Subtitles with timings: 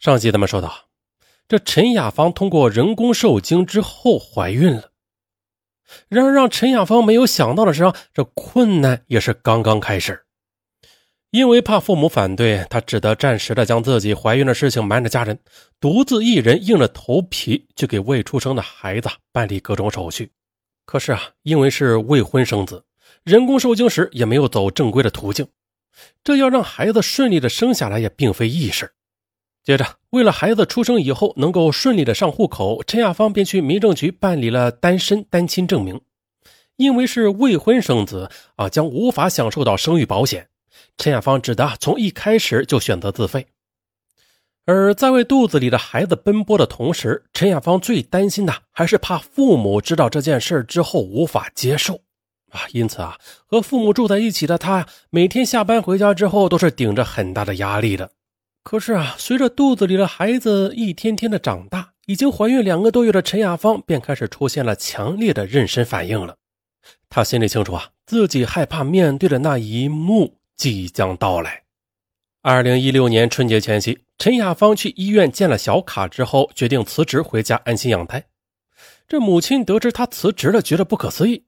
[0.00, 0.86] 上集咱们说到，
[1.46, 4.92] 这陈雅芳通过人工受精之后怀孕了。
[6.08, 10.24] 然而，让陈雅芳没有想到的是，这困难也是刚刚开始。
[11.30, 15.38] 因为怕父母反对，她只得暂时的将自己怀孕的事情瞒着家人，
[15.78, 20.32] 独自一人硬着头皮去给未出生的孩子办理各种手续。
[20.86, 22.82] 可是啊，因为是未婚生子，
[23.22, 25.46] 人工受精时也没有走正规的途径，
[26.24, 28.90] 这要让孩子顺利的生下来也并非易事。
[29.62, 36.00] 接着，为了孩子出生以后能够顺利的上户口，陈亚芳便去民政局办理了单身单亲证明。
[36.76, 40.48] 因为是未婚生子啊，将无法享受到生育保险，
[40.96, 43.46] 陈亚芳只得从一开始就选择自费。
[44.64, 52.00] 而在为肚子里的孩子奔波的同时，陈亚芳最担心的还是怕父母知道这件事之后无法接受
[52.50, 52.62] 啊。
[52.72, 58.10] 因此啊，和父母住在一起的她，每天下班回家之后都是顶着很大的压力的。
[58.70, 66.36] 可是啊，随着肚子里的孩子一天天的长大，已经怀孕两个多月的陈亚芳便开始出现了强烈的妊娠反应了。
[67.08, 71.64] 她心里清楚啊，自己害怕面对的那一幕即将到来。
[72.42, 78.24] 二零一六年春节前夕，陈亚芳去医院见了小卡之后，决定辞职回家安心养胎。
[79.08, 81.44] 这母亲得知她辞职了，觉得不可思议。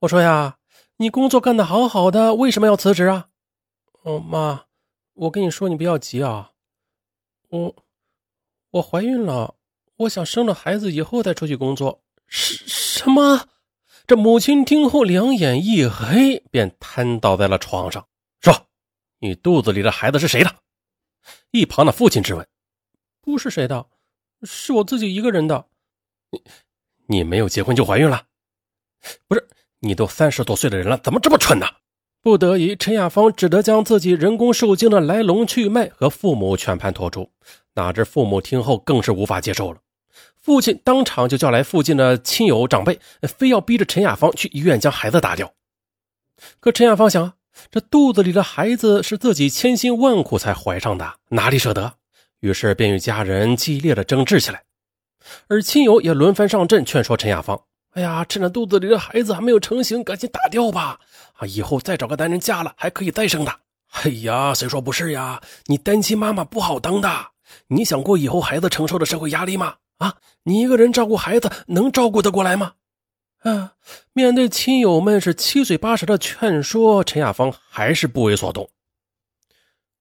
[0.00, 0.56] 我说呀，
[0.98, 3.28] 你工作干得好好的，为什么要辞职啊？
[4.02, 4.64] 哦，妈。
[5.14, 6.50] 我跟你说，你不要急啊，
[7.48, 7.74] 我
[8.70, 9.54] 我怀孕了，
[9.96, 12.02] 我想生了孩子以后再出去工作。
[12.26, 13.48] 什什么？
[14.06, 18.06] 这母亲听后两眼一黑，便瘫倒在了床上，
[18.40, 18.68] 说
[19.20, 20.54] ：“你肚子里的孩子是谁的？”
[21.52, 22.46] 一旁的父亲质问
[23.22, 23.86] ：“不是谁的，
[24.42, 25.68] 是我自己一个人的。
[26.30, 26.42] 你
[27.06, 28.26] 你没有结婚就怀孕了？
[29.26, 31.66] 不是，你都三十多岁的人了，怎么这么蠢呢？”
[32.20, 37.30] 不得已，陈亚芳只得将自己人工受精的来龙去脉和父母全盘托出。
[37.74, 39.78] 哪知父母听后更是无法接受了，
[40.40, 45.54] 父亲当场就叫来附近的亲友长辈，非要逼着陈亚芳去医院将孩子打掉。
[46.58, 47.34] 可陈亚芳想，
[47.70, 51.94] 这肚子里的孩子是自己千辛万苦才怀上的，哪里舍得？
[52.40, 54.64] 于是便与家人激烈的争执起来，
[55.48, 57.60] 而亲友也轮番上阵劝说陈亚芳。
[57.98, 61.00] 哎呀，趁着肚子里的孩子还没有成型，赶紧打掉吧！
[61.32, 63.52] 啊，以后再找个男人嫁了，还可以再生的。
[63.90, 65.42] 哎呀，谁说不是呀？
[65.66, 67.10] 你单亲妈妈不好当的。
[67.66, 69.74] 你想过以后孩子承受的社会压力吗？
[69.96, 70.14] 啊，
[70.44, 72.74] 你一个人照顾孩子，能照顾得过来吗？
[73.40, 73.72] 啊，
[74.12, 78.70] 面对亲友们是七嘴八舌的劝说，陈亚芳还是不为所动。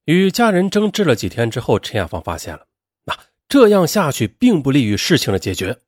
[0.06, 2.68] 与家人争执了几天之后，陈亚芳发现了，
[3.06, 3.18] 那
[3.50, 5.80] 这样下去并不利于事情的解决。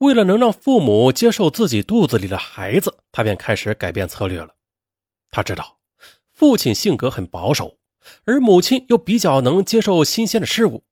[0.00, 4.48] 为了能让父母接受自己肚子里的孩子，他便开始改变策略了。
[5.30, 5.76] 他知道
[6.32, 7.76] 父亲性格很保守，
[8.24, 10.84] 而母亲又比较能接受新鲜的事物，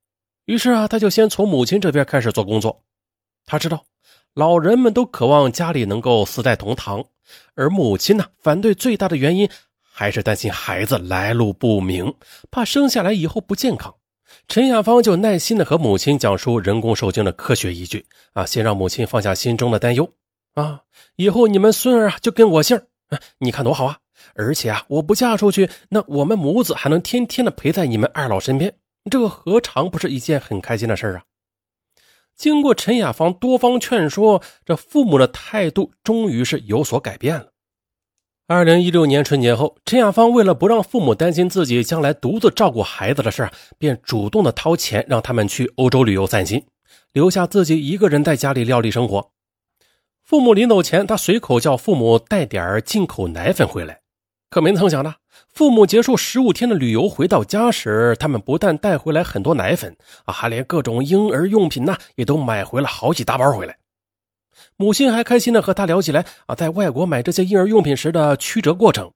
[0.45, 2.85] 于是啊，他就先从母亲这边开始做工作。
[3.47, 3.87] 他知道
[4.35, 7.07] 老人们都渴望家里能够四代同堂，
[7.55, 9.49] 而母亲呢，反对最大的原因
[9.81, 12.15] 还是担心孩子来路不明，
[12.51, 13.95] 怕生下来以后不健康。
[14.47, 20.11] 陈亚芳就耐心的和母亲讲述人工受精的科学依据啊，先让母亲放下心中的担忧
[20.55, 20.83] 啊，
[21.17, 22.81] 以后你们孙儿啊就跟我姓
[23.39, 23.99] 你看多好啊！
[24.35, 28.75] 而且啊，我不嫁出去，那我们母子还能天天的陪在你们二老身边，
[29.11, 31.25] 这个何尝不是一件很开心的事啊？
[32.37, 37.47] 经过陈亚芳多方劝说，这父母的态度终于是有所改变了。
[38.51, 46.65] 二零一六年春节后，陈亚芳为了不让父母担心自己将来独自照顾孩子的事儿便主动的掏钱让他们去欧洲旅游散心，
[47.13, 49.33] 留下自己一个人在家里料理生活。
[50.25, 54.01] 父母临走前，他随口叫父母带点进口奶粉回来，
[54.49, 55.17] 可没曾想呢，
[55.53, 59.95] 父母结束十五天的旅游回到家时，他们不但带回来很多奶粉
[60.25, 63.77] 啊，还连各种婴儿用品呢也都买回了好几大包回来。
[64.77, 69.13] 母亲还开心的和他聊起来啊，在外国买这些婴儿用品时的曲折过程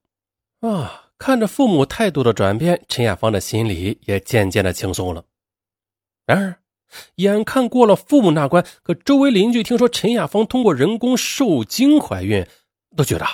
[0.61, 5.25] 啊，看着父母态度的转变，陈亚芳的心里也渐渐的轻松了。
[6.27, 6.57] 然而，
[7.17, 12.47] 眼看过了父母那关，可周围邻居听说陈亚芳通过人工受精怀孕，
[12.97, 13.27] 都觉得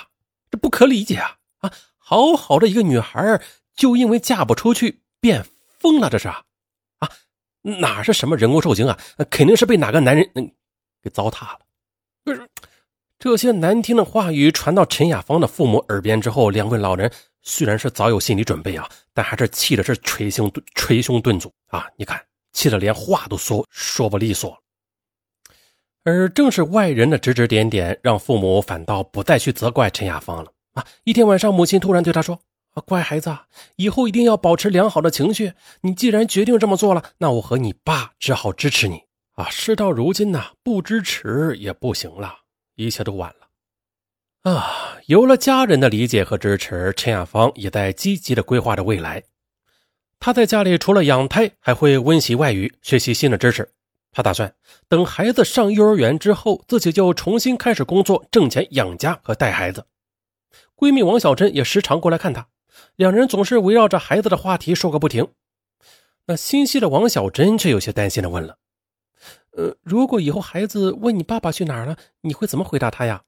[0.49, 1.71] 这不可理解啊啊！
[1.97, 3.41] 好好的一个女孩，
[3.75, 5.45] 就因为嫁不出去变
[5.79, 6.43] 疯了，这是啊
[6.99, 7.09] 啊！
[7.61, 8.97] 哪是什么人工受精啊？
[9.29, 10.27] 肯定是被哪个男人
[11.03, 11.59] 给糟蹋了。
[13.19, 17.11] 这些难听的话语传到陈亚芳的父母耳边之后，两位老人
[17.41, 21.85] 虽然是早有心理准备啊，但还是气的是捶胸捶胸顿足啊！
[21.97, 22.17] 你看，
[22.53, 24.57] 气得连话都说说不利索。
[26.05, 30.85] 而正是外人的指指点点，让父母反倒不再去责怪陈亚芳了啊！
[31.03, 32.39] 一天晚上，母亲突然对他说
[32.73, 33.37] ：“啊乖孩子，
[33.75, 35.51] 以后一定要保持良好的情绪。
[35.81, 39.49] 你既然决定这么做了，那我和你爸只好支持你啊。
[39.49, 42.38] 事到如今呢，不支持也不行了，
[42.85, 44.97] 一切都晚了啊。
[45.07, 49.23] 有了家人的理解和支持，陈亚芳也在积极的规划着未来。
[50.19, 53.71] 他在家里除了养胎，还会温习外语，学习新的知识。
[54.11, 54.53] 他打算
[54.87, 59.85] 等孩子上幼儿园之后，自己就重新开始工作，挣钱养家和带孩子。
[60.75, 62.47] 闺蜜王小珍也时常过来看他。
[62.95, 65.27] 两人总是围绕着孩子的话题说个不停。
[66.25, 68.57] 那心细的王小珍却有些担心的问了
[69.59, 73.23] ：“呃，如果以后孩子问你爸爸去哪儿了，你会怎么回答他呀？”“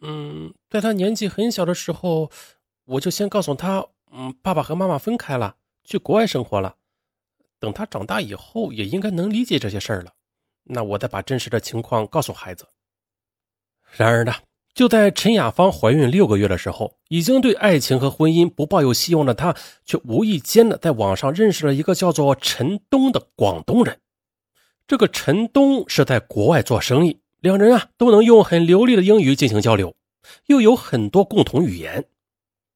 [0.00, 2.30] 嗯，在他年纪很小的时候，
[2.86, 6.76] 我就先告诉他，嗯，爸爸和妈妈分开了，去国外生活了。
[7.60, 10.12] 等他长大以后，也应该能理解这些事儿了。
[10.64, 12.66] 那我再把真实的情况告诉孩子。”
[13.94, 14.32] 然而呢？
[14.74, 23.98] 就在陈雅芳怀孕六个月的时候，已经对爱情和婚姻不抱有希望的她，却无意间的在网上认识了一个叫做陈东的广东人。
[24.88, 29.94] 这个陈东是在国外做生意，两人啊都能用很流利的英语进行交流，
[30.46, 32.06] 又有很多共同语言。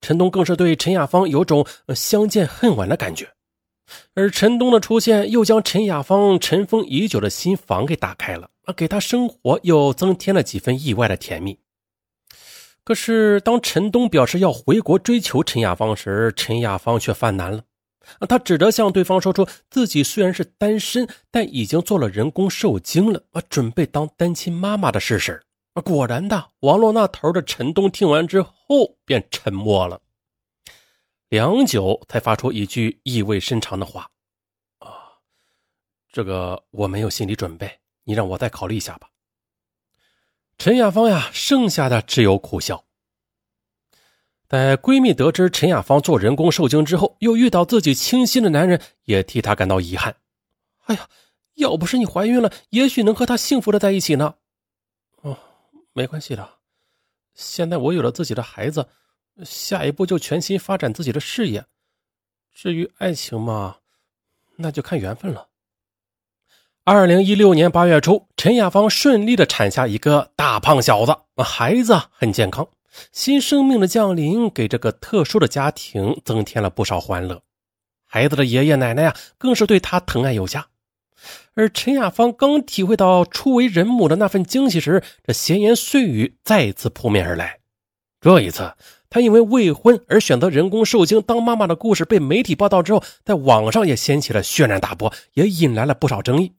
[0.03, 3.31] 陈东更是对陈雅芳有种相见恨晚的感觉，
[4.15, 11.59] 而陈东的出现又将陈雅芳尘封已久的心房给打开了，啊，给她生活又增添了几分意外的甜蜜。
[12.85, 17.63] 可是，当陈东表示要回国追求陈雅芳时，陈雅芳却犯难了。
[18.19, 25.43] 啊他只得向对方说出自己虽然是单身，但已经做了人工受精了，啊，准备当单亲妈妈的事实。
[25.75, 30.01] 啊，果然的，网络那头的陈东听完之后便沉默了，
[31.29, 34.11] 良久才发出一句意味深长的话
[34.81, 34.89] ：“啊，
[36.13, 39.09] 这个我没有心理准备，你让我再考虑一下吧。”
[40.59, 42.85] 陈雅芳呀，剩下的只有苦笑。
[44.53, 50.15] 在闺蜜得知陈雅芳做人工受精之后，又遇到自己倾心的男人，也替她感到遗憾。
[50.85, 51.09] 哎呀，
[51.55, 54.35] 要不是你怀孕了，也许能和他幸福的在一起呢。
[55.23, 55.39] 哦，
[55.95, 56.47] 没关系的，
[57.33, 58.87] 现在我有了自己的孩子，
[59.43, 61.65] 下一步就全心发展自己的事业。
[62.53, 63.77] 至于爱情嘛，
[64.57, 65.49] 那就看缘分了。
[66.85, 72.69] 二零一六年八月初，陈雅芳顺利的产下一个大胖小子，孩子很健康。
[73.13, 77.43] 新生命的降临给这个特殊的家庭增添了不少欢乐。
[78.05, 80.67] 孩子的爷爷奶奶呀，更是对他疼爱有加。
[81.55, 87.61] 而陈雅芳刚体会到初为人母的那份惊喜时，这闲言碎语再次扑面而来。
[88.21, 88.75] 这一次，
[89.09, 96.53] 她因为未婚而选择人工受精当妈妈的故事被媒体报道之后，在网上也掀起了轩然大波，也引来了不少争议。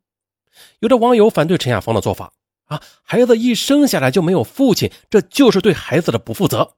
[0.80, 2.34] 有的网友反对陈亚芳的做法
[2.66, 6.76] 啊，孩子一生下来就没有父亲，这就是对孩子的不负责。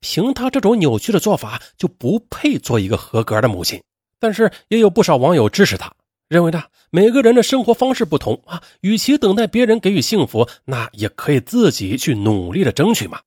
[0.00, 3.82] 凭他这种扭曲的做法，就不配做一个合格的母亲。
[4.18, 5.92] 但是也有不少网友支持他，
[6.28, 13.20] 认为呢，每个人的生活方式不同啊，与其等待别人给予幸福，那也可以自己去努力的争取嘛。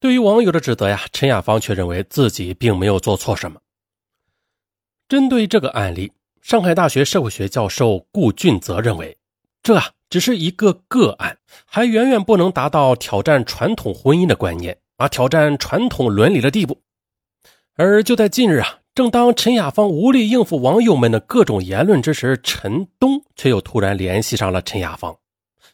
[0.00, 3.60] 对于网友的指责呀，陈亚芳却认为自己并没有做错什么。
[5.08, 6.12] 针对这个案例。
[6.42, 9.16] 上海大学社会学教授顾俊泽认为，
[9.62, 16.80] 这啊只是一个个案，还远远不能达到挑战传统婚姻的观念啊，挑战传统伦理的地步。
[17.76, 25.16] 而就在近日啊，正当陈雅芳无力应付网友们的各种言论之时，陈东却又突然联系上了陈雅芳。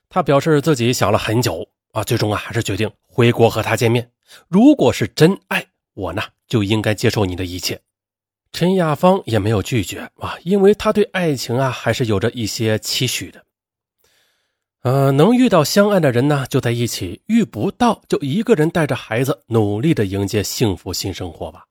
[0.08, 4.10] 他表示自己想了很久啊，最终啊还是决定回国和她见面。
[4.48, 7.80] 如果是真爱，我呢就应该接受你的一切。
[8.52, 13.44] 陈亚芳也没有拒绝啊，因为他对爱情啊还是有着一些期许的。
[14.82, 21.66] 呃，能遇到相爱的人呢，就在一起；遇不到，就一个人带着孩子，努力的迎接幸福新生活吧。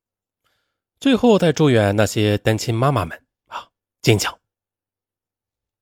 [0.99, 3.67] 最后，再祝愿那些单亲妈妈们啊
[4.03, 4.37] 坚强。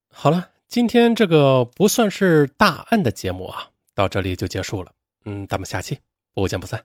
[0.09, 4.91] 好了，今天这个不算是大案的节目啊，到这里就结束了。
[5.25, 5.99] 嗯，咱们下期
[6.33, 6.81] 不见不散。